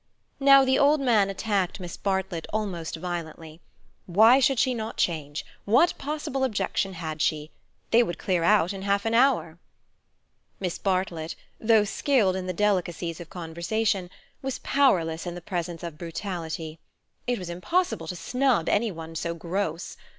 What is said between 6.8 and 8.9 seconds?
had she? They would clear out in